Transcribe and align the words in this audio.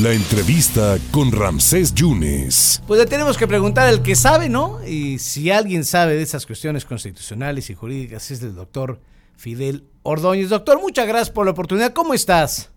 La 0.00 0.10
entrevista 0.10 0.96
con 1.12 1.32
Ramsés 1.32 1.94
Yunes. 1.94 2.82
Pues 2.86 2.98
le 2.98 3.04
tenemos 3.04 3.36
que 3.36 3.46
preguntar 3.46 3.88
al 3.88 4.02
que 4.02 4.14
sabe, 4.14 4.48
¿no? 4.48 4.82
Y 4.86 5.18
si 5.18 5.50
alguien 5.50 5.84
sabe 5.84 6.14
de 6.14 6.22
esas 6.22 6.46
cuestiones 6.46 6.86
constitucionales 6.86 7.68
y 7.68 7.74
jurídicas 7.74 8.30
es 8.30 8.42
el 8.42 8.54
doctor 8.54 9.00
Fidel 9.36 9.84
Ordóñez. 10.02 10.48
Doctor, 10.48 10.80
muchas 10.80 11.06
gracias 11.06 11.30
por 11.30 11.44
la 11.44 11.52
oportunidad. 11.52 11.92
¿Cómo 11.92 12.14
estás? 12.14 12.72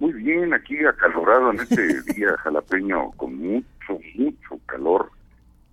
Muy 0.00 0.12
bien, 0.14 0.52
aquí 0.52 0.76
acalorado 0.84 1.52
en 1.52 1.60
este 1.60 2.02
día 2.14 2.36
jalapeño 2.38 3.12
con 3.12 3.38
mucho, 3.38 4.00
mucho 4.16 4.58
calor. 4.66 5.08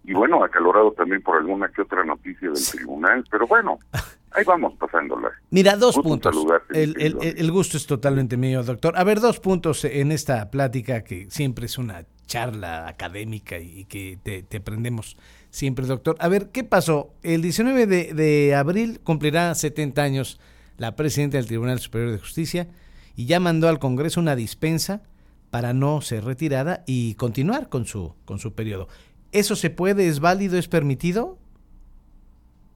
Y 0.04 0.14
bueno, 0.14 0.44
acalorado 0.44 0.92
también 0.92 1.24
por 1.24 1.38
alguna 1.38 1.70
que 1.70 1.82
otra 1.82 2.04
noticia 2.04 2.52
del 2.52 2.68
tribunal, 2.70 3.26
pero 3.32 3.48
bueno, 3.48 3.80
ahí 4.32 4.44
vamos 4.46 4.74
pasándola. 4.80 5.30
Mira, 5.50 5.76
dos 5.76 5.98
puntos. 5.98 6.36
El, 6.70 7.52
gusto 7.52 7.78
es 7.78 7.86
totalmente 7.86 8.38
mío, 8.38 8.64
doctor. 8.64 8.98
A 8.98 9.04
ver, 9.04 9.20
dos 9.20 9.40
puntos 9.40 9.86
en 9.86 10.12
esta 10.12 10.50
plática 10.52 11.04
que 11.04 11.28
siempre 11.30 11.66
es 11.66 11.78
una 11.78 12.06
charla 12.26 12.88
académica 12.88 13.58
y 13.60 13.86
que 13.86 14.18
te, 14.22 14.58
aprendemos 14.58 15.18
siempre, 15.50 15.86
doctor. 15.86 16.16
A 16.20 16.28
ver, 16.28 16.50
¿qué 16.50 16.64
pasó? 16.64 17.14
El 17.24 17.42
19 17.42 17.88
de, 17.88 18.14
de 18.14 18.56
abril 18.56 19.00
cumplirá 19.04 19.54
70 19.56 20.02
años 20.02 20.40
la 20.78 20.96
presidenta 20.96 21.38
del 21.38 21.48
Tribunal 21.48 21.80
Superior 21.80 22.12
de 22.12 22.20
Justicia 22.20 22.68
y 23.16 23.26
ya 23.26 23.40
mandó 23.40 23.68
al 23.68 23.80
Congreso 23.80 24.20
una 24.20 24.36
dispensa 24.36 25.02
para 25.50 25.74
no 25.74 26.02
ser 26.02 26.24
retirada 26.24 26.84
y 26.86 27.16
continuar 27.16 27.70
con 27.70 27.86
su, 27.86 28.16
con 28.26 28.40
su 28.40 28.54
periodo. 28.54 28.88
¿Eso 29.32 29.56
se 29.56 29.70
puede? 29.70 30.08
¿Es 30.08 30.20
válido? 30.20 30.58
¿Es 30.58 30.68
permitido? 30.68 31.38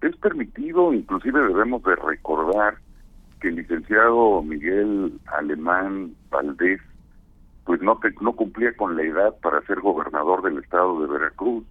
Es 0.03 0.17
permitido, 0.17 0.93
inclusive 0.93 1.39
debemos 1.47 1.81
de 1.83 1.95
recordar 1.95 2.75
que 3.39 3.47
el 3.47 3.55
licenciado 3.55 4.43
Miguel 4.43 5.17
Alemán 5.27 6.13
Valdés 6.29 6.81
pues 7.63 7.81
no, 7.81 7.97
no 8.19 8.33
cumplía 8.33 8.75
con 8.75 8.97
la 8.97 9.03
edad 9.03 9.33
para 9.41 9.61
ser 9.61 9.79
gobernador 9.79 10.41
del 10.41 10.57
estado 10.57 10.99
de 10.99 11.07
Veracruz 11.07 11.63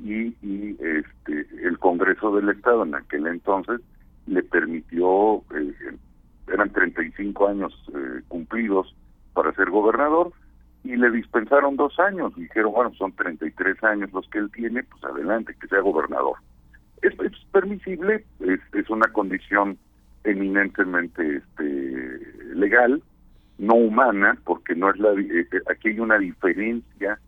y, 0.00 0.34
y 0.42 0.76
este 0.80 1.46
el 1.62 1.78
Congreso 1.78 2.34
del 2.34 2.48
Estado 2.48 2.82
en 2.82 2.96
aquel 2.96 3.28
entonces 3.28 3.80
le 4.26 4.42
permitió 4.42 5.36
eh, 5.54 5.96
eran 6.48 6.72
35 6.72 7.46
años 7.46 7.72
eh, 7.94 8.22
cumplidos 8.26 8.92
para 9.34 9.54
ser 9.54 9.70
gobernador 9.70 10.32
y 10.82 10.96
le 10.96 11.12
dispensaron 11.12 11.76
dos 11.76 11.96
años. 12.00 12.34
Dijeron, 12.34 12.72
bueno, 12.72 12.92
son 12.94 13.12
33 13.12 13.84
años 13.84 14.12
los 14.12 14.28
que 14.28 14.38
él 14.38 14.50
tiene, 14.50 14.82
pues 14.82 15.04
adelante, 15.04 15.54
que 15.60 15.68
sea 15.68 15.80
gobernador. 15.80 16.36
Es, 17.02 17.18
es 17.20 17.32
permisible, 17.52 18.24
es, 18.40 18.60
es 18.74 18.90
una 18.90 19.06
condición 19.12 19.78
eminentemente 20.24 21.36
este, 21.36 22.54
legal, 22.54 23.02
no 23.58 23.74
humana, 23.74 24.38
porque 24.44 24.74
no 24.74 24.90
es 24.90 24.98
la 24.98 25.10
eh, 25.10 25.46
eh, 25.52 25.60
aquí 25.70 25.88
hay 25.88 26.00
una 26.00 26.18
diferencia 26.18 27.18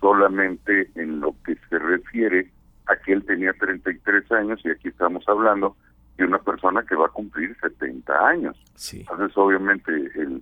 solamente 0.00 0.90
en 0.94 1.20
lo 1.20 1.34
que 1.44 1.56
se 1.68 1.78
refiere 1.78 2.50
a 2.86 2.96
que 2.96 3.12
él 3.12 3.24
tenía 3.24 3.52
33 3.54 4.30
años 4.32 4.60
y 4.64 4.70
aquí 4.70 4.88
estamos 4.88 5.24
hablando 5.26 5.76
de 6.18 6.24
una 6.24 6.38
persona 6.38 6.82
que 6.82 6.94
va 6.94 7.06
a 7.06 7.10
cumplir 7.10 7.56
70 7.60 8.28
años. 8.28 8.56
Entonces, 8.92 9.36
obviamente, 9.36 9.90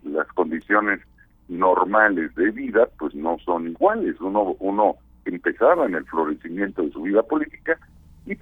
las 0.05 0.27
condiciones 0.29 1.01
normales 1.49 2.35
de 2.35 2.51
vida, 2.51 2.89
pues 2.99 3.15
no 3.15 3.39
son 3.45 3.69
iguales. 3.69 4.21
Uno, 4.21 4.57
uno 4.59 4.97
empezaba 5.25 5.87
en 5.87 5.95
el 5.95 6.05
florecimiento 6.05 6.83
de 6.83 6.91
su 6.91 7.03
vida 7.03 7.23
política 7.23 7.79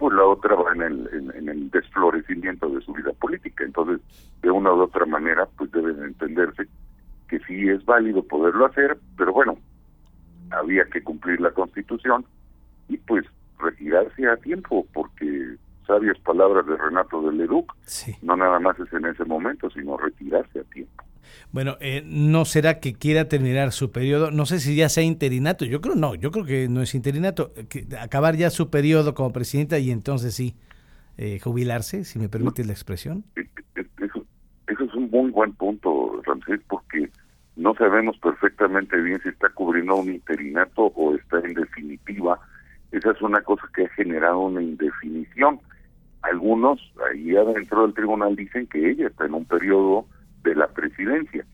y 0.01 0.03
pues 0.03 0.15
la 0.15 0.25
otra 0.25 0.55
va 0.55 0.73
en 0.73 0.83
el, 0.83 1.33
en, 1.35 1.49
el 1.49 1.71
desflorecimiento 1.71 2.69
de 2.71 2.81
su 2.81 2.93
vida 2.93 3.13
política. 3.13 3.65
Entonces, 3.65 4.01
de 4.41 4.51
una 4.51 4.73
u 4.73 4.81
otra 4.81 5.05
manera, 5.05 5.47
pues 5.59 5.71
deben 5.73 6.03
entenderse 6.03 6.67
que 7.29 7.39
sí 7.41 7.69
es 7.69 7.85
válido 7.85 8.23
poderlo 8.23 8.67
hacer, 8.67 8.99
pero 9.19 9.33
bueno, 9.33 9.59
había 10.51 10.85
que 10.87 11.03
cumplir 11.03 11.41
la 11.41 11.51
constitución 11.51 12.25
y 12.89 12.97
pues 12.97 13.27
retirarse 13.59 14.27
a 14.27 14.37
tiempo, 14.39 14.87
porque 14.95 15.57
sabias 15.87 16.19
palabras 16.21 16.67
de 16.67 16.77
Renato 16.77 17.21
de 17.23 17.37
Leduc, 17.37 17.75
no 18.23 18.37
nada 18.37 18.59
más 18.59 18.79
es 18.81 18.93
en 18.93 19.05
ese 19.05 19.25
momento, 19.25 19.69
sino 19.71 19.99
retirarse 19.99 20.61
a 20.61 20.65
tiempo. 20.65 20.90
Bueno, 21.53 21.77
eh, 21.81 22.03
¿no 22.05 22.45
será 22.45 22.81
que 22.81 22.95
quiera 22.95 23.29
terminar 23.29 23.73
su 23.73 23.91
periodo? 23.91 24.31
No 24.31 24.47
sé 24.47 24.61
si 24.61 24.77
ya 24.77 24.89
sea 24.89 25.05
interinato, 25.05 25.65
yo 25.65 25.81
creo 25.81 25.95
no, 25.95 26.15
yo 26.15 26.31
creo 26.31 26.45
que 26.45 26.69
no 26.69 26.83
es 26.83 26.95
interinato, 26.95 27.53
que 27.69 27.87
acabar 27.99 28.37
ya 28.37 28.51
su 28.51 28.71
periodo 28.71 29.15
como 29.15 29.33
presidenta 29.33 29.79
y 29.79 29.91
entonces 29.91 30.35
sí, 30.35 30.55
eh, 31.19 31.39
jubilarse, 31.41 32.05
si 32.05 32.19
me 32.19 32.29
permite 32.29 32.65
la 32.65 32.73
expresión. 32.73 33.25
Eh, 33.37 33.49
eso, 33.99 34.25
eso 34.67 34.85
es 34.85 34.95
un 34.95 35.11
muy 35.11 35.31
buen 35.31 35.53
punto, 35.55 36.21
Ramsés, 36.25 36.61
porque 36.69 37.11
no 37.57 37.75
sabemos 37.75 38.19
perfectamente 38.19 38.97
bien 39.01 39.21
si 39.23 39.29
está 39.29 39.49
cubriendo 39.51 39.97
un 39.97 40.11
interinato 40.11 40.87
o 40.95 41.15
está 41.15 41.39
en 41.41 41.55
definitiva. 41.55 42.39
Esa 42.93 43.11
es 43.13 43.23
una 43.23 43.41
cosa 43.43 43.63
que 43.75 43.85
ha 43.85 43.89
generado 43.91 44.41
una 44.41 44.63
indefinición 44.63 45.61
algunos 46.23 46.81
ahí 47.11 47.35
adentro 47.37 47.83
del 47.83 47.95
tribunal 47.95 48.37
dicen 48.37 48.67
que 48.67 48.91
ella 48.91 49.09
está 49.09 49.27
en 49.27 49.35
un 49.35 49.45
periodo 49.45 50.07
de 50.43 50.55
la 50.55 50.69
presidencia. 50.69 51.45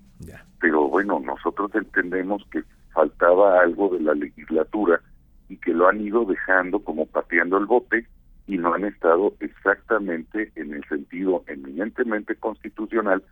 Pero 0.61 0.89
bueno, 0.89 1.21
nosotros 1.21 1.71
entendemos 1.75 2.43
que 2.51 2.63
faltaba 2.93 3.61
algo 3.61 3.91
de 3.91 4.01
la 4.01 4.15
legislatura 4.15 5.01
y 5.49 5.57
que 5.59 5.73
lo 5.73 5.89
han 5.89 6.01
ido 6.01 6.25
dejando 6.25 6.81
como 6.81 7.07
pateando 7.07 7.59
el 7.59 7.67
bote 7.67 8.07
y 8.47 8.59
no 8.59 8.75
han 8.75 8.85
estado 8.85 9.35
exactamente 9.41 10.51
en 10.57 10.73
el 10.73 10.85
sentido 10.89 11.45
eminentemente 11.47 12.35
constitucional 12.37 13.23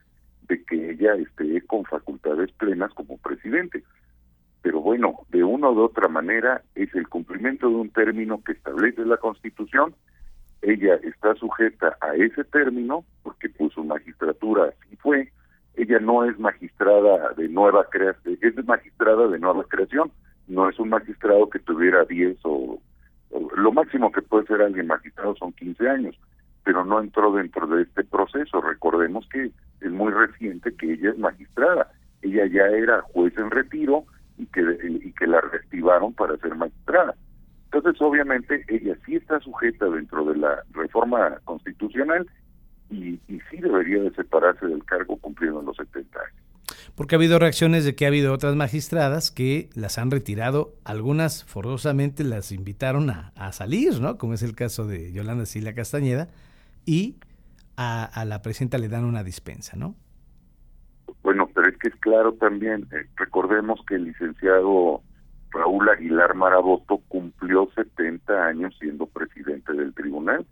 de 0.49 0.63
que 0.65 0.91
ella 0.91 1.15
esté 1.15 1.61
con 1.63 1.85
facultades 1.85 2.53
plenas 2.53 2.93
como 2.93 3.17
presidente. 3.19 3.83
Pero 4.61 4.81
bueno, 4.81 5.21
de 5.31 5.43
una 5.45 5.71
u 5.71 5.81
otra 5.81 6.09
manera 6.09 6.63
es 6.75 6.95
el 6.95 7.09
cumplimiento 7.09 7.69
de 7.69 7.77
un 7.77 7.91
término 7.91 8.43
que 8.45 8.53
establece 8.53 9.05
la 9.05 9.17
Constitución 9.17 9.95
ella 10.67 10.95
está 11.03 11.35
sujeta 11.35 11.97
a 12.01 12.15
ese 12.15 12.45
término 12.45 13.05
porque 13.23 13.49
pues 13.51 13.73
su 13.73 13.85
magistratura 13.85 14.65
así 14.65 14.97
fue 14.97 15.31
ella 15.77 15.99
no 16.01 16.25
es 16.25 16.39
magistrada 16.39 17.33
de 17.37 17.49
nueva 17.49 17.85
creación 17.91 18.39
es 18.41 18.67
magistrada 18.67 19.29
de 19.29 19.39
nueva 19.39 19.65
creación 19.65 20.11
no 20.47 20.69
es 20.69 20.79
un 20.79 20.91
magistrado 20.91 21.49
que 21.49 21.59
tuviera 21.59 22.05
10 22.05 22.39
o, 22.45 22.81
lo 23.57 23.73
máximo 23.73 24.13
que 24.13 24.23
puede 24.23 24.47
ser 24.47 24.63
alguien 24.63 24.87
magistrado 24.87 25.35
son 25.37 25.53
15 25.53 25.89
años 25.89 26.17
pero 26.65 26.85
no 26.85 27.01
entró 27.01 27.31
dentro 27.33 27.67
de 27.67 27.83
este 27.83 28.05
proceso. 28.05 28.61
Recordemos 28.61 29.29
que 29.29 29.53
es 29.81 29.91
muy 29.91 30.11
reciente 30.13 30.75
que 30.75 30.95
ella 30.95 31.11
es 31.11 31.19
magistrada. 31.19 31.93
Ella 32.23 32.47
ya 32.47 32.67
era 32.67 33.03
juez 33.13 33.37
en 33.37 33.51
retiro 33.51 34.05
y 34.39 34.47
que 34.47 34.63
y 34.83 35.13
que 35.13 35.27
la 35.27 35.43
reactivaron 35.43 36.15
para 36.15 36.37
ser 36.39 36.57
magistrada. 36.57 37.15
Entonces, 37.71 38.01
obviamente, 38.01 38.65
ella 38.69 38.97
sí 39.05 39.17
está 39.17 39.41
sujeta 39.41 39.87
dentro 39.87 40.25
de 40.25 40.37
la 40.37 40.63
reforma 40.73 41.39
constitucional 41.45 42.27
y, 42.95 43.21
sí 43.51 43.57
debería 43.61 44.03
de 44.03 44.11
separarse 44.13 44.67
del 44.67 44.85
cargo 44.85 45.17
cumpliendo 45.19 45.63
los 45.63 45.77
70 45.77 46.19
años. 46.19 46.41
Porque 46.95 47.15
ha 47.15 47.19
habido 47.19 47.39
reacciones 47.39 47.85
de 47.85 47.95
que 47.95 48.05
ha 48.05 48.09
habido 48.09 48.33
otras 48.33 48.55
magistradas 48.55 49.31
que 49.31 49.69
las 49.75 49.99
han 49.99 50.11
retirado, 50.11 50.75
algunas 50.85 51.45
forzosamente 51.45 52.25
las 52.25 52.53
invitaron 52.53 53.11
a, 53.11 53.53
salir, 53.53 54.01
¿no? 54.01 54.17
Como 54.17 54.35
es 54.35 54.43
el 54.43 54.55
caso 54.55 54.87
de 54.87 55.13
Yolanda 55.13 55.45
Sila 55.45 55.75
Castañeda, 55.75 56.29
y 56.87 57.17
a, 57.77 58.25
la 58.27 58.43
presidenta 58.43 58.79
le 58.79 58.89
dan 58.89 59.05
una 59.05 59.25
dispensa, 59.25 59.77
¿no? 59.77 59.97
Bueno, 61.23 61.51
pero 61.55 61.69
es 61.69 61.77
que 61.79 61.89
es 61.89 61.97
claro 61.97 62.35
también, 62.35 62.87
eh, 62.93 63.07
recordemos 63.17 63.81
que 63.87 63.97
el 63.97 64.05
licenciado 64.05 65.03
Raúl 65.51 65.89
Aguilar 65.89 66.35
Maraboto 66.35 66.99
cumplió 67.09 67.69
70 67.75 68.47
años 68.47 68.75
siendo 68.79 69.07
presidente 69.07 69.73
del 69.73 69.95
tribunal 69.95 70.47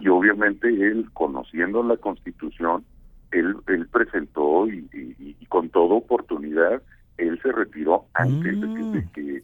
y 0.00 0.08
obviamente 0.08 0.68
él, 0.68 1.08
conociendo 1.12 1.82
la 1.82 1.96
constitución, 1.96 2.84
él, 3.30 3.56
él 3.68 3.86
presentó 3.88 4.66
y, 4.68 5.36
con 5.48 5.68
toda 5.70 5.94
oportunidad, 5.94 6.82
él 7.18 7.38
se 7.42 7.52
retiró 7.52 8.06
antes 8.14 8.60
de, 8.60 9.06
que, 9.12 9.42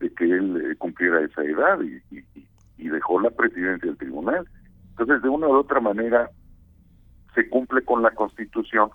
de, 0.00 0.14
que, 0.14 0.24
él 0.24 0.70
eh, 0.70 0.76
cumpliera 0.76 1.20
esa 1.22 1.42
edad 1.42 1.78
y, 1.82 2.00
y 2.78 2.88
dejó 2.88 3.20
la 3.20 3.30
presidencia 3.30 3.88
del 3.88 3.98
tribunal. 3.98 4.46
Entonces, 4.90 5.22
de 5.22 5.28
una 5.28 5.48
u 5.48 5.54
otra 5.54 5.80
manera, 5.80 6.30
se 7.34 7.48
cumple 7.48 7.82
con 7.82 8.02
la 8.02 8.10
constitución, 8.12 8.90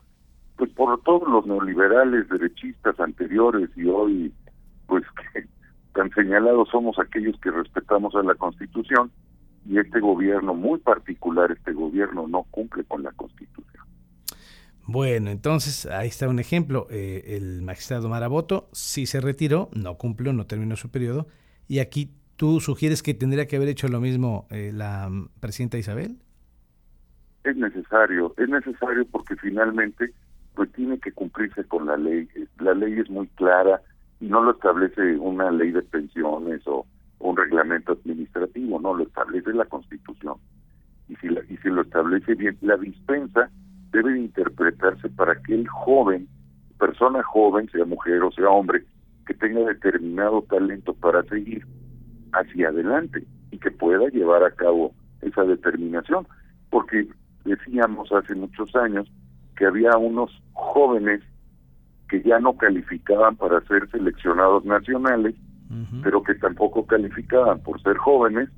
pues 0.58 0.72
por 0.72 1.02
todos 1.04 1.28
los 1.30 1.46
neoliberales, 1.46 2.28
derechistas 2.30 3.00
anteriores 3.00 3.70
y 3.76 3.86
hoy 3.88 4.34
pues 4.88 5.04
que 5.34 5.46
tan 5.94 6.10
señalados 6.12 6.70
somos 6.70 7.00
aquellos 7.00 7.40
que 7.40 7.52
respetamos 7.52 8.16
a 8.16 8.24
la 8.24 8.36
Constitución 8.36 9.12
y 9.66 9.78
este 9.78 10.00
gobierno, 10.00 10.54
muy 10.54 10.80
particular 10.80 11.52
este 11.52 11.74
gobierno, 11.74 12.28
no 12.28 12.44
cumple 12.52 12.84
con 12.84 13.04
la 13.04 13.12
Constitución. 13.12 13.86
Bueno, 14.88 15.30
entonces 15.30 15.86
ahí 15.86 16.08
está 16.08 16.28
un 16.28 16.40
ejemplo. 16.40 16.88
Eh, 16.90 17.38
el 17.38 17.62
magistrado 17.62 18.10
Maraboto 18.10 18.68
sí 18.74 19.06
se 19.06 19.22
retiró, 19.22 19.70
no 19.74 19.96
cumplió, 19.96 20.34
no 20.34 20.46
terminó 20.46 20.76
su 20.76 20.90
periodo. 20.90 21.28
Y 21.68 21.80
aquí 21.80 22.12
tú 22.36 22.60
sugieres 22.60 23.04
que 23.04 23.14
tendría 23.14 23.48
que 23.48 23.56
haber 23.56 23.70
hecho 23.70 23.88
lo 23.88 24.02
mismo 24.02 24.48
eh, 24.50 24.72
la 24.74 25.10
presidenta 25.40 25.78
Isabel. 25.78 26.18
Es 27.44 27.56
necesario, 27.56 28.34
es 28.38 28.50
necesario 28.50 29.06
porque 29.06 29.36
finalmente 29.36 30.14
pues 30.56 30.72
tiene 30.74 31.00
que 31.00 31.12
cumplirse 31.12 31.64
con 31.66 31.86
la 31.86 31.98
ley. 31.98 32.28
La 32.60 32.74
ley 32.74 33.00
es 33.00 33.10
muy 33.10 33.28
clara 33.30 33.82
y 34.20 34.26
no 34.26 34.42
lo 34.44 34.52
establece 34.52 35.18
una 35.18 35.52
ley 35.52 35.72
de 35.72 35.82
pensiones 35.84 36.62
o 36.66 36.86
un 37.22 37.38
reglamento 37.38 37.94
administrativo, 37.94 38.80
no, 38.80 38.96
lo 38.96 39.04
establece 39.04 39.54
la 39.54 39.66
Constitución. 39.66 40.36
Y 41.08 41.16
si, 41.18 41.28
y 41.28 41.58
si 41.58 41.70
lo 41.70 41.82
establece 41.82 42.36
bien, 42.36 42.58
la 42.62 42.78
dispensa 42.78 43.50
debe 43.92 44.18
interpretarse 44.18 45.10
para 45.10 45.36
que 45.42 45.54
el 45.54 45.68
joven, 45.68 46.28
persona 46.80 47.22
joven, 47.24 47.70
sea 47.70 47.86
mujer 47.86 48.24
o 48.24 48.32
sea 48.32 48.50
hombre, 48.50 48.84
que 49.26 49.34
tenga 49.34 49.62
determinado 49.62 50.42
talento 50.44 50.94
para 50.94 51.24
seguir 51.24 51.66
hacia 52.34 52.70
adelante 52.70 53.26
y 53.52 53.58
que 53.58 53.72
pueda 53.72 54.08
llevar 54.10 54.44
a 54.44 54.52
cabo 54.52 54.94
esa 55.22 55.44
determinación. 55.44 56.28
Porque 56.70 57.08
decíamos 57.44 58.12
hace 58.12 58.34
muchos 58.36 58.76
años 58.76 59.12
que 59.58 59.66
había 59.66 59.98
unos 59.98 60.32
jóvenes 60.54 61.22
que 62.10 62.22
ya 62.24 62.40
no 62.40 62.58
calificaban 62.58 63.36
para 63.36 63.62
ser 63.62 63.90
seleccionados 63.90 64.66
nacionales, 64.66 65.36
pero 66.04 66.24
que 66.24 66.36
tampoco 66.36 66.86
calificaban 66.86 67.62
por 67.62 67.82
ser 67.82 67.98
jóvenes, 67.98 68.50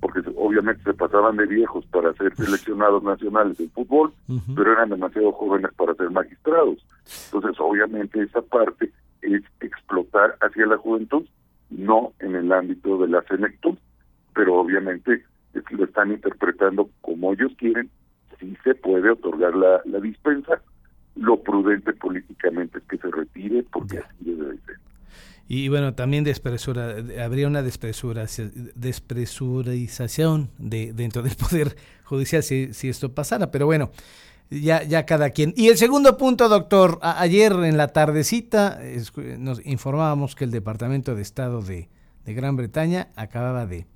porque 0.00 0.20
obviamente 0.36 0.82
se 0.84 0.94
pasaban 0.94 1.36
de 1.36 1.46
viejos 1.46 1.84
para 1.86 2.12
ser 2.14 2.34
seleccionados 2.36 3.02
nacionales 3.02 3.58
en 3.60 3.70
fútbol, 3.70 4.12
pero 4.54 4.72
eran 4.72 4.90
demasiado 4.90 5.32
jóvenes 5.32 5.70
para 5.76 5.94
ser 5.94 6.10
magistrados. 6.10 6.78
Entonces, 7.26 7.60
obviamente 7.60 8.22
esa 8.22 8.42
parte 8.42 8.90
es 9.22 9.42
explotar 9.60 10.36
hacia 10.40 10.66
la 10.66 10.78
juventud, 10.78 11.26
no 11.70 12.12
en 12.20 12.34
el 12.34 12.50
ámbito 12.52 12.98
de 12.98 13.08
la 13.08 13.22
senectud, 13.22 13.76
pero 14.34 14.54
obviamente 14.60 15.24
lo 15.70 15.84
están 15.84 16.12
interpretando 16.12 16.90
como 17.00 17.32
ellos 17.32 17.52
quieren, 17.58 17.90
si 18.38 18.56
se 18.64 18.74
puede 18.74 19.10
otorgar 19.10 19.54
la, 19.54 19.80
la 19.84 20.00
dispensa, 20.00 20.60
lo 21.16 21.42
prudente 21.42 21.92
políticamente 21.92 22.78
es 22.78 22.84
que 22.84 22.98
se 22.98 23.10
retire 23.10 23.64
porque 23.72 23.98
así 23.98 24.24
debe 24.24 24.56
ser. 24.58 24.69
Y 25.52 25.68
bueno, 25.68 25.94
también 25.94 26.22
despresura, 26.22 26.94
habría 27.24 27.48
una 27.48 27.60
despresurización 27.60 30.50
de, 30.58 30.92
dentro 30.92 31.24
del 31.24 31.34
Poder 31.36 31.76
Judicial 32.04 32.44
si, 32.44 32.70
esto 32.88 33.12
pasara, 33.12 33.50
pero 33.50 33.66
bueno, 33.66 33.90
ya, 34.48 34.84
ya 34.84 35.04
cada 35.06 35.30
quien. 35.30 35.52
Y 35.56 35.66
el 35.66 35.76
segundo 35.76 36.16
punto, 36.16 36.48
doctor, 36.48 37.00
ayer 37.02 37.50
en 37.50 37.76
la 37.76 37.88
tardecita 37.88 38.78
nos 39.38 39.66
informábamos 39.66 40.36
que 40.36 40.44
el 40.44 40.52
Departamento 40.52 41.16
de 41.16 41.22
Estado 41.22 41.62
de, 41.62 41.88
de 42.24 42.34
Gran 42.34 42.54
Bretaña 42.54 43.08
acababa 43.16 43.66
de, 43.66 43.88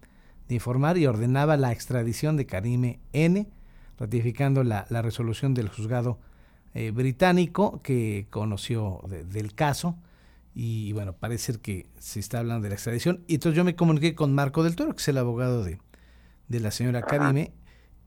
de, 0.49 0.55
informar 0.57 0.99
y 0.99 1.07
ordenaba 1.07 1.57
la 1.57 1.71
extradición 1.71 2.37
de 2.37 2.47
Karime 2.47 2.99
N, 3.13 3.47
ratificando 3.97 4.65
la, 4.65 4.87
la 4.91 5.03
resolución 5.03 5.55
del 5.55 5.69
juzgado 5.69 6.19
eh, 6.75 6.91
británico 6.91 7.81
que 7.81 8.27
conoció 8.31 9.03
del 9.09 9.55
caso 9.55 9.97
y 10.55 10.93
bueno, 10.93 11.15
parece 11.15 11.55
que 11.55 11.87
se 11.99 12.21
está 12.21 12.39
hablando 12.39 12.63
de 12.63 12.69
la 12.69 12.75
extradición. 12.77 13.25
Y 13.27 13.35
entonces 13.35 13.57
yo 13.57 13.65
me 13.65 13.75
comuniqué 13.75 14.15
con 14.15 14.35
Marco 14.35 14.63
del 14.63 14.77
Toro, 14.77 14.95
que 14.95 15.01
es 15.01 15.09
el 15.09 15.19
abogado 15.19 15.65
de, 15.65 15.79
de 16.49 16.61
la 16.61 16.71
señora 16.71 17.03
Karime, 17.03 17.53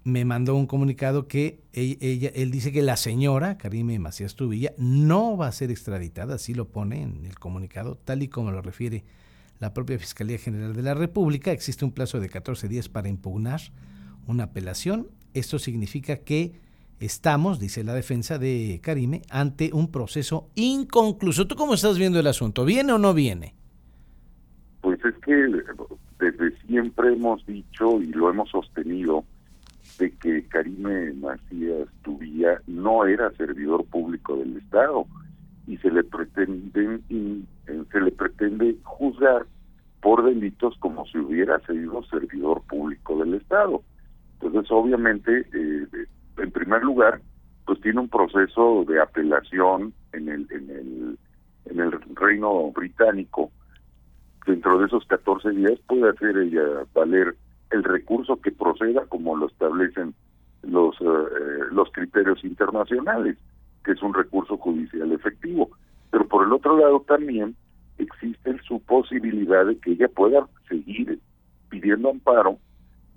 me 0.07 0.23
mandó 0.23 0.55
un 0.55 0.67
comunicado 0.67 1.27
que 1.27 1.59
ella, 1.73 2.31
él 2.33 2.49
dice 2.49 2.71
que 2.71 2.81
la 2.81 2.95
señora 2.95 3.57
Karime 3.57 3.99
Macías 3.99 4.35
Tubilla 4.35 4.71
no 4.77 5.35
va 5.35 5.47
a 5.47 5.51
ser 5.51 5.69
extraditada, 5.69 6.35
así 6.35 6.53
lo 6.53 6.69
pone 6.69 7.01
en 7.01 7.25
el 7.25 7.37
comunicado, 7.37 7.95
tal 7.97 8.23
y 8.23 8.29
como 8.29 8.51
lo 8.51 8.61
refiere 8.61 9.03
la 9.59 9.73
propia 9.73 9.99
Fiscalía 9.99 10.37
General 10.37 10.73
de 10.73 10.81
la 10.81 10.93
República. 10.93 11.51
Existe 11.51 11.83
un 11.83 11.91
plazo 11.91 12.21
de 12.21 12.29
14 12.29 12.69
días 12.69 12.87
para 12.87 13.09
impugnar 13.09 13.59
una 14.27 14.45
apelación. 14.45 15.09
Esto 15.33 15.59
significa 15.59 16.15
que 16.15 16.61
estamos, 16.99 17.59
dice 17.59 17.83
la 17.83 17.93
defensa 17.93 18.37
de 18.37 18.79
Karime, 18.81 19.21
ante 19.29 19.71
un 19.73 19.91
proceso 19.91 20.49
inconcluso. 20.55 21.47
¿Tú 21.47 21.55
cómo 21.55 21.73
estás 21.73 21.97
viendo 21.97 22.19
el 22.19 22.27
asunto? 22.27 22.65
¿Viene 22.65 22.93
o 22.93 22.97
no 22.97 23.13
viene? 23.13 23.53
Pues 24.81 25.03
es 25.03 25.15
que 25.25 25.33
desde 26.19 26.57
siempre 26.67 27.13
hemos 27.13 27.45
dicho 27.45 28.01
y 28.01 28.07
lo 28.07 28.29
hemos 28.29 28.49
sostenido 28.49 29.23
de 29.99 30.11
que 30.11 30.43
Karime 30.47 31.13
Macías 31.13 31.87
Tubía 32.03 32.61
no 32.67 33.05
era 33.05 33.31
servidor 33.31 33.85
público 33.85 34.35
del 34.37 34.57
Estado 34.57 35.05
y 35.67 35.77
se 35.77 35.91
le 35.91 36.03
pretenden 36.03 37.03
eh, 37.09 37.83
se 37.91 37.99
le 37.99 38.11
pretende 38.11 38.77
juzgar 38.83 39.45
por 40.01 40.23
delitos 40.23 40.77
como 40.79 41.05
si 41.07 41.17
hubiera 41.17 41.59
sido 41.65 42.03
servidor 42.03 42.61
público 42.63 43.17
del 43.17 43.33
Estado. 43.35 43.81
Entonces, 44.39 44.71
obviamente, 44.71 45.45
eh, 45.53 45.87
primer 46.67 46.83
lugar, 46.83 47.21
pues 47.65 47.79
tiene 47.79 48.01
un 48.01 48.09
proceso 48.09 48.83
de 48.85 49.01
apelación 49.01 49.93
en 50.11 50.27
el, 50.27 50.47
en 50.51 50.69
el, 50.69 51.17
en 51.63 51.79
el 51.79 51.91
Reino 52.13 52.71
Británico. 52.71 53.51
Dentro 54.45 54.77
de 54.77 54.87
esos 54.87 55.05
14 55.05 55.51
días 55.51 55.79
puede 55.87 56.09
hacer 56.09 56.37
ella 56.37 56.83
valer 56.93 57.37
el 57.69 57.85
recurso 57.85 58.41
que 58.41 58.51
proceda 58.51 59.05
como 59.05 59.37
lo 59.37 59.47
establecen 59.47 60.13
los, 60.63 60.99
eh, 60.99 61.67
los 61.71 61.89
criterios 61.93 62.43
internacionales, 62.43 63.37
que 63.85 63.93
es 63.93 64.01
un 64.01 64.13
recurso 64.13 64.57
judicial 64.57 65.09
efectivo. 65.13 65.69
Pero 66.11 66.27
por 66.27 66.45
el 66.45 66.51
otro 66.51 66.77
lado 66.77 66.99
también 67.07 67.55
existe 67.97 68.57
su 68.67 68.81
posibilidad 68.81 69.65
de 69.65 69.77
que 69.77 69.91
ella 69.91 70.09
pueda 70.09 70.45
seguir 70.67 71.17
pidiendo 71.69 72.09
amparo 72.09 72.59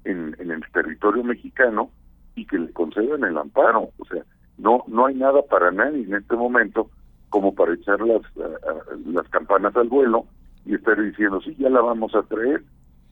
en, 0.04 0.36
en 0.38 0.52
el 0.52 0.62
territorio 0.72 1.24
mexicano 1.24 1.90
y 2.40 2.46
que 2.46 2.58
le 2.58 2.72
concedan 2.72 3.24
el 3.24 3.36
amparo. 3.36 3.90
O 3.98 4.04
sea, 4.06 4.22
no 4.56 4.82
no 4.88 5.06
hay 5.06 5.14
nada 5.14 5.42
para 5.42 5.70
nadie 5.70 6.02
en 6.04 6.14
este 6.14 6.36
momento 6.36 6.88
como 7.28 7.54
para 7.54 7.74
echar 7.74 8.00
las, 8.00 8.22
las 9.06 9.28
campanas 9.28 9.76
al 9.76 9.88
vuelo 9.88 10.24
y 10.64 10.74
estar 10.74 11.00
diciendo, 11.00 11.40
sí, 11.42 11.54
ya 11.58 11.68
la 11.68 11.80
vamos 11.80 12.14
a 12.14 12.22
traer. 12.22 12.62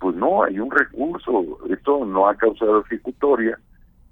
Pues 0.00 0.16
no, 0.16 0.42
hay 0.42 0.58
un 0.58 0.70
recurso. 0.70 1.58
Esto 1.69 2.04
no 2.04 2.28
ha 2.28 2.34
causado 2.36 2.80
ejecutoria 2.80 3.58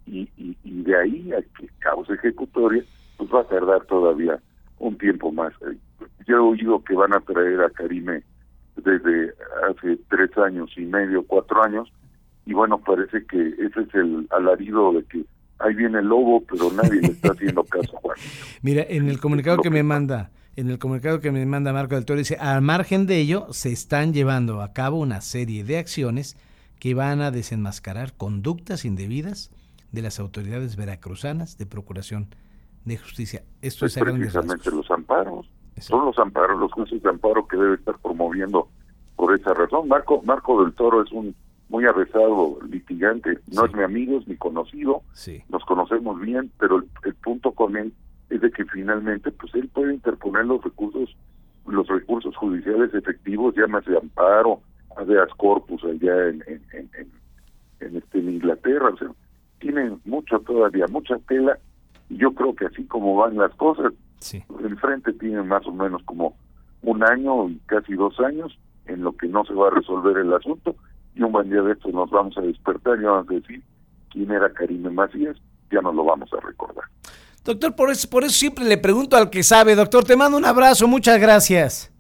y, 0.07 0.29
y, 0.37 0.57
y 0.63 0.83
de 0.83 0.97
ahí 0.97 1.33
a 1.33 1.41
que 1.59 1.69
cause 1.81 2.13
ejecutoria, 2.13 2.85
pues 3.17 3.31
va 3.33 3.41
a 3.41 3.49
tardar 3.49 3.85
todavía 3.87 4.39
un 4.79 4.97
tiempo 4.99 5.33
más. 5.33 5.53
Yo 6.27 6.37
he 6.37 6.41
oído 6.41 6.85
que 6.85 6.95
van 6.95 7.15
a 7.15 7.21
traer 7.21 7.61
a 7.63 7.71
Karime 7.71 8.23
desde 8.77 9.33
hace 9.69 9.99
tres 10.09 10.37
años 10.39 10.71
y 10.77 10.85
medio, 10.85 11.25
cuatro 11.27 11.63
años, 11.63 11.91
y 12.47 12.55
bueno, 12.55 12.79
parece 12.79 13.27
que 13.27 13.49
ese 13.49 13.81
es 13.81 13.95
el 13.95 14.27
alarido 14.31 14.93
de 14.93 15.05
que 15.05 15.25
ahí 15.59 15.75
viene 15.75 15.99
el 15.99 16.07
lobo, 16.07 16.43
pero 16.49 16.71
nadie 16.71 17.01
le 17.01 17.09
está 17.09 17.33
haciendo 17.33 17.65
caso, 17.65 17.97
Juan. 18.03 18.17
Mira, 18.63 18.85
en 18.89 19.09
el 19.09 19.19
comunicado 19.21 19.59
que 19.59 19.71
me 19.71 19.83
manda, 19.83 20.31
en 20.55 20.71
el 20.71 20.79
comunicado 20.79 21.21
que 21.21 21.33
me 21.33 21.45
manda 21.45 21.73
Marco 21.73 21.97
del 21.97 22.05
Toro 22.05 22.21
dice, 22.21 22.37
al 22.37 22.63
margen 22.63 23.07
de 23.07 23.19
ello, 23.19 23.49
se 23.51 23.73
están 23.73 24.15
llevando 24.15 24.63
a 24.63 24.73
cabo 24.73 24.99
una 25.01 25.21
serie 25.21 25.65
de 25.65 25.79
acciones 25.79 26.37
que 26.79 26.95
van 26.95 27.21
a 27.21 27.33
desenmascarar 27.33 28.15
conductas 28.17 28.85
indebidas 28.85 29.51
de 29.91 30.03
las 30.03 30.21
autoridades 30.21 30.77
veracruzanas 30.77 31.59
de 31.59 31.67
procuración 31.67 32.29
de 32.85 32.97
justicia. 32.97 33.43
Esto 33.61 33.87
es, 33.87 33.97
es 33.97 34.03
precisamente 34.05 34.71
los 34.71 34.89
amparos. 34.91 35.51
Son 35.79 36.07
los 36.07 36.19
amparos, 36.19 36.61
los 36.61 36.73
jueces 36.73 37.03
de 37.03 37.11
amparo 37.11 37.47
que 37.49 37.57
debe 37.57 37.75
estar 37.75 37.99
promoviendo 37.99 38.69
por 39.17 39.35
esa 39.35 39.53
razón. 39.53 39.89
Marco, 39.89 40.23
Marco 40.23 40.63
del 40.63 40.73
Toro 40.75 41.03
es 41.03 41.11
un 41.11 41.35
muy 41.69 41.85
avesado 41.85 42.59
litigante, 42.69 43.39
no 43.53 43.67
es 43.67 43.75
mi 43.75 43.83
amigo, 43.83 44.19
es 44.19 44.29
mi 44.29 44.37
conocido, 44.37 45.03
nos 45.49 45.65
conocemos 45.65 46.21
bien, 46.21 46.51
pero 46.59 46.83
el, 47.05 47.15
punto 47.15 47.53
con 47.53 47.77
él 47.77 47.93
es 48.31 48.41
de 48.41 48.51
que 48.51 48.65
finalmente 48.67 49.33
pues 49.33 49.55
él 49.55 49.69
puede 49.69 49.95
interponer 49.95 50.47
los 50.47 50.63
recursos 50.63 51.17
los 51.67 51.89
recursos 51.89 52.37
judiciales 52.37 52.95
efectivos, 52.95 53.55
llámase 53.57 53.97
amparo, 53.97 54.61
habeas 54.97 55.29
corpus 55.37 55.83
allá 55.83 56.29
en, 56.29 56.45
en, 56.47 56.63
en, 56.73 57.11
en, 57.81 57.97
este, 57.97 58.21
en 58.21 58.35
Inglaterra, 58.35 58.91
o 58.91 58.97
sea, 58.97 59.09
tienen 59.59 60.01
mucho 60.05 60.39
todavía, 60.41 60.87
mucha 60.87 61.19
tela, 61.27 61.59
y 62.09 62.19
yo 62.19 62.33
creo 62.35 62.55
que 62.55 62.67
así 62.67 62.85
como 62.85 63.17
van 63.17 63.37
las 63.37 63.53
cosas, 63.57 63.93
sí. 64.21 64.45
enfrente 64.63 65.13
tienen 65.15 65.49
más 65.49 65.67
o 65.67 65.73
menos 65.73 66.03
como 66.05 66.37
un 66.83 67.03
año 67.03 67.51
casi 67.67 67.95
dos 67.95 68.21
años 68.21 68.57
en 68.87 69.03
lo 69.03 69.17
que 69.17 69.27
no 69.27 69.45
se 69.45 69.55
va 69.55 69.67
a 69.69 69.75
resolver 69.75 70.17
el 70.19 70.33
asunto, 70.33 70.77
y 71.17 71.23
un 71.23 71.33
buen 71.33 71.49
día 71.49 71.63
de 71.63 71.73
estos 71.73 71.93
nos 71.93 72.11
vamos 72.11 72.37
a 72.37 72.43
despertar 72.43 73.01
y 73.01 73.05
vamos 73.05 73.27
a 73.31 73.35
decir 73.35 73.63
quién 74.11 74.31
era 74.31 74.53
Karime 74.53 74.91
Macías, 74.91 75.37
ya 75.71 75.81
nos 75.81 75.95
lo 75.95 76.05
vamos 76.05 76.31
a 76.33 76.47
recordar. 76.47 76.85
Doctor, 77.43 77.75
por 77.75 77.91
eso, 77.91 78.09
por 78.11 78.25
eso 78.25 78.35
siempre 78.35 78.65
le 78.65 78.77
pregunto 78.77 79.17
al 79.17 79.31
que 79.31 79.43
sabe. 79.43 79.75
Doctor, 79.75 80.05
te 80.05 80.17
mando 80.17 80.37
un 80.37 80.45
abrazo, 80.45 80.87
muchas 80.87 81.19
gracias. 81.19 81.93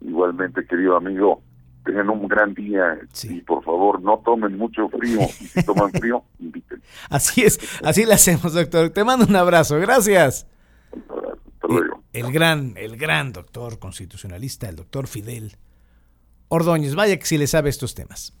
Igualmente, 0.00 0.66
querido 0.66 0.96
amigo, 0.96 1.42
tengan 1.84 2.10
un 2.10 2.28
gran 2.28 2.52
día 2.54 2.98
y 3.22 3.40
por 3.40 3.64
favor 3.64 4.02
no 4.02 4.18
tomen 4.24 4.58
mucho 4.58 4.88
frío 4.90 5.20
y 5.40 5.46
si 5.46 5.64
toman 5.64 5.90
frío, 5.92 6.22
inviten. 6.38 6.82
Así 7.08 7.42
es, 7.44 7.58
así 7.82 8.04
le 8.04 8.14
hacemos, 8.14 8.52
doctor. 8.52 8.90
Te 8.90 9.04
mando 9.04 9.24
un 9.24 9.36
abrazo, 9.36 9.78
gracias. 9.78 10.46
Un 10.92 11.04
abrazo, 11.08 11.40
hasta 11.54 11.68
luego. 11.68 12.02
El, 12.12 12.26
el 12.26 12.32
gran, 12.32 12.74
el 12.76 12.96
gran 12.96 13.32
doctor 13.32 13.78
constitucionalista, 13.78 14.68
el 14.68 14.76
doctor 14.76 15.06
Fidel 15.06 15.56
Ordóñez. 16.48 16.94
Vaya 16.94 17.18
que 17.18 17.26
si 17.26 17.38
le 17.38 17.46
sabe 17.46 17.70
estos 17.70 17.94
temas. 17.94 18.32